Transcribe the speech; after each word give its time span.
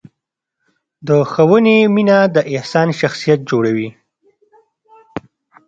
د 1.07 1.09
ښوونې 1.31 1.77
مینه 1.93 2.17
د 2.35 2.37
انسان 2.55 2.87
شخصیت 2.99 3.39
جوړوي. 3.49 3.89